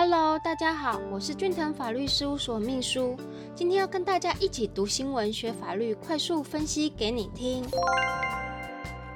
[0.00, 3.16] Hello，大家好，我是俊腾法律事务所秘书，
[3.52, 7.64] 今天要跟大家一起读新闻、学法律，快速分析给你听。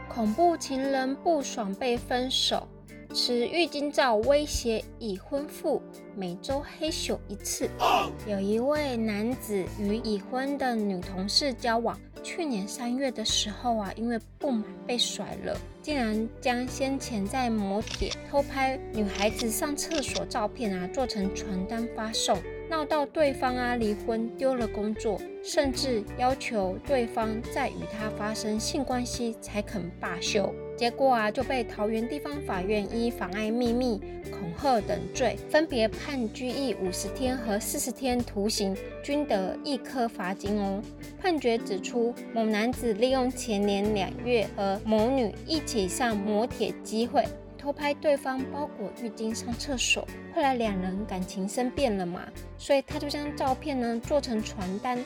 [0.08, 2.66] 恐怖情人不爽被分手，
[3.12, 5.82] 持浴巾照威胁已婚妇，
[6.16, 7.68] 每周黑咻一次。
[8.27, 11.98] 有一位男子与已婚的女同事交往。
[12.22, 22.38] 去年三月的时候啊，因为不满被甩了，竟然将先前在摩铁偷拍女孩子上厕所照片啊，做成传单发送，
[22.70, 30.54] 闹到对方啊离婚丢了工作，甚至要求对方再与他发生性关系才肯罢休。
[30.82, 34.00] 结果啊，就被桃园地方法院依妨碍秘密、
[34.32, 40.82] 恐吓等罪，分别判拘役五十天和四十天徒刑，均得一颗罚金哦。
[41.20, 47.24] 判决指出，某男子利用前年两月和某女一起上摩铁机会，
[47.56, 50.04] 偷拍对方包裹浴巾上厕所。
[50.34, 52.23] 后来两人感情生变了嘛，
[52.59, 54.98] 所以他就将照片呢做成传单，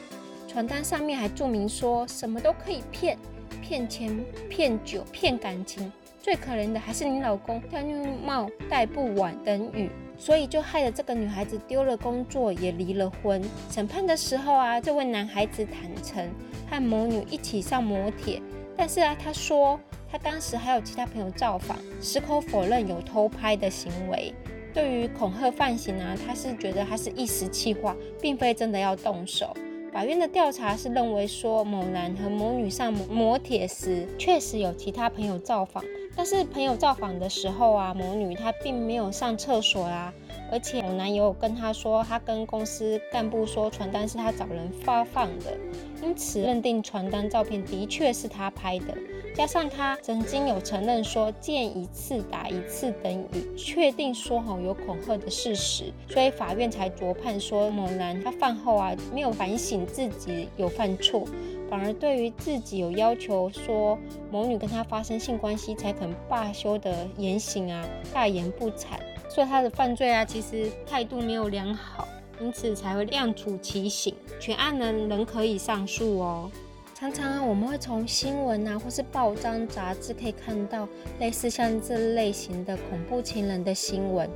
[0.48, 3.18] 传单上面还注明说什么都可以骗。
[3.56, 13.42] 骗钱、骗酒、骗感情，最可怜的还是你老公戴绿帽戴不完等语，所以就害得这个女孩子丢了工作，也离了婚。
[13.70, 16.28] 审判的时候啊，这位男孩子坦诚
[16.70, 18.40] 和母女一起上摩铁，
[18.76, 19.78] 但是啊，他说
[20.10, 24.32] 他当时还有其他朋友造访，矢口否认有偷拍的行为。
[24.72, 29.56] 对于恐吓犯行啊，他是觉得他是一时气话，并非真的要动手。
[29.96, 35.82] 法院的调查是认为说，某男和某女上磨铁时，确实有其他朋友造访，
[36.14, 40.12] 但是朋友造访的时候啊，某女她并没有上厕所啊。
[40.52, 45.56] 而且某男也有跟她说，他跟公司干部说传单是他找人发放的，
[46.02, 48.94] 因此认定传单照片的确是他拍的。
[49.36, 61.26] 加上他曾经有承认说见一次打一次等于确定说好有恐吓的事实，所以法院才酌判说某男他饭后啊没有反省自己有犯错，
[61.68, 63.98] 反而对于自己有要求说
[64.32, 68.98] 某女跟他发生性关系才肯罢休的言行啊大言不惭。
[69.28, 72.08] 所以他的犯罪啊，其实态度没有良好，
[72.40, 74.14] 因此才会量处其刑。
[74.40, 76.50] 全案呢仍可以上诉哦。
[76.98, 80.88] 常常我们会从新闻啊，或是报章杂志可以看到
[81.20, 84.26] 类似像这类型的恐怖情人的新闻，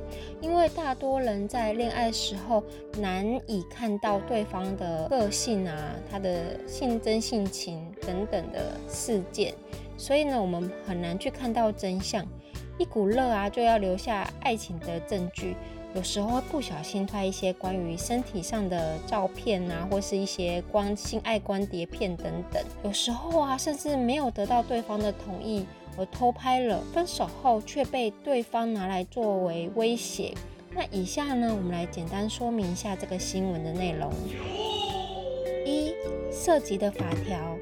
[0.41, 2.63] 因为大多人在恋爱时候
[2.99, 9.55] 难以看到对方的个性啊，他的性真性情等等的事件，
[9.97, 12.23] 所以呢，我们很难去看到真相。
[12.77, 15.55] 一股热啊，就要留下爱情的证据。
[15.93, 22.63] 有时候会不小心拍一些关于身体上的照片啊，或是一些光性爱光碟片等等。
[22.83, 25.65] 有时候啊，甚至没有得到对方的同意
[25.97, 30.33] 而偷拍了，分手后却被对方拿来作为威胁。
[30.73, 34.09] 那以下呢，我们来简单说明一下这个新闻的内容。
[35.65, 35.93] 一、
[36.31, 37.57] 涉及的法条：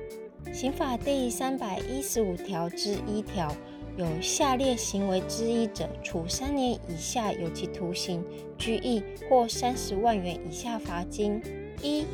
[0.54, 3.52] 刑法第三百一十五条之一条。
[4.00, 8.24] 有下列行为之一者，处三年以下有期徒刑、
[8.58, 11.42] 拘役或三十万元以下罚金：
[11.84, 12.06] 一、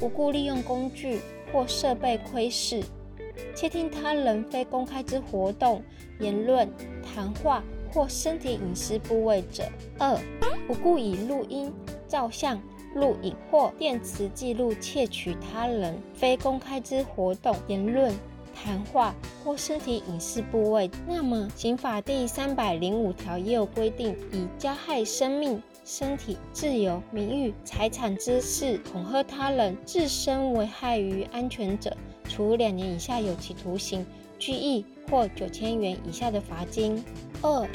[0.00, 1.18] 无故利用工具
[1.52, 2.80] 或设备窥视、
[3.56, 5.82] 窃听他人非公开之活动、
[6.20, 6.70] 言论、
[7.02, 7.60] 谈话
[7.92, 9.64] 或身体隐私部位者；
[9.98, 10.16] 二、
[10.68, 11.72] 无故以录音、
[12.06, 12.62] 照相、
[12.94, 18.14] 录影或电磁记录窃取他人非公开之活动、言论。
[18.62, 19.12] 谈话
[19.42, 31.96] 或身体隐私部位，那么刑法第三百零五条也有规定，以加害生命、身体、自由、名誉、财产之事恐吓他人，自身危害于安全者，
[32.28, 34.06] 处两年以下有期徒刑、
[34.38, 37.04] 拘役或九千元以下的罚金。
[37.42, 37.68] 二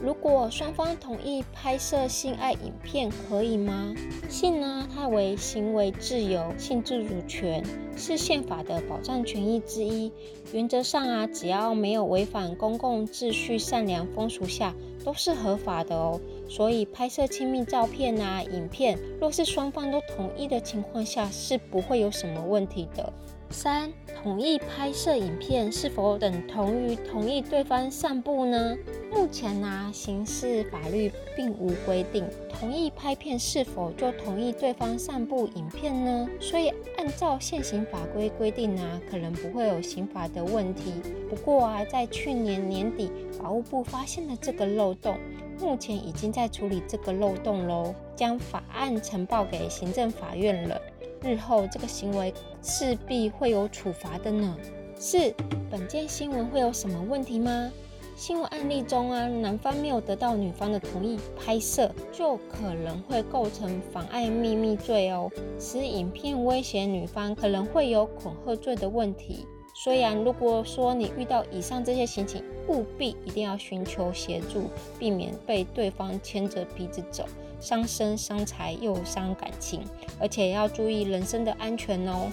[0.00, 3.94] 如果双方同意拍摄性爱影片，可以吗？
[4.28, 7.62] 性呢，它为行为自由、性自主权，
[7.96, 10.10] 是宪法的保障权益之一。
[10.52, 16.20] 原则上啊，只要没有违反公共秩序、善良风俗下，都是合法的哦。
[16.48, 23.12] 所以拍摄亲密照片啊、影片，若是双方都同意的情况下，是不会有什么问题的。
[23.52, 28.76] 三、同意拍摄影片是否等同于同意对方散布呢？
[29.12, 36.26] 目前呢，刑事法律并无规定同意拍片是否就同意对方散布影片呢？
[36.40, 40.94] 所以按照现行法规规定呢，可能不会有刑法的问题。
[41.28, 45.18] 不过啊，在去年年底，法务部发现了这个漏洞，
[45.60, 50.80] 目前已经在处理这个漏洞喽，将法案呈报给行政法院了。
[51.22, 52.32] 日后这个行为
[52.62, 54.56] 势必会有处罚的呢。
[54.96, 55.34] 四，
[55.70, 57.70] 本件新闻会有什么问题吗？
[58.14, 65.30] 新闻案例中啊，男方没有得到女方的同意拍摄，就可能会构成妨碍秘密罪哦。
[65.58, 69.46] 此影片威胁女方，可能会有恐吓罪的问题。
[69.74, 74.64] 虽然如果说你遇到以上这些情形，务必一定要寻求协助，
[74.98, 77.24] 避免被对方牵着鼻子走，
[77.58, 79.82] 伤身伤财又伤感情，
[80.20, 82.30] 而且要注意人身的安全哦。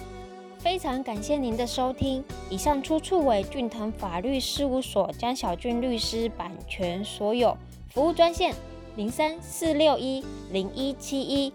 [0.58, 7.56] 非常感谢您的收听，以上出处为俊腾法律事务所江小俊律师版权所有。
[7.88, 8.54] 服务专线
[8.94, 10.22] 零三四六一
[10.52, 11.50] 零一七一，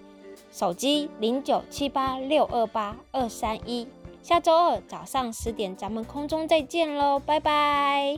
[0.51, 3.87] 手机零九七八六二八二三一。
[4.25, 8.17] 下周二早上十点，咱们空中再见喽，拜拜。